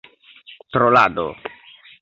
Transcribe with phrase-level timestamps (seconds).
[0.71, 1.27] trolado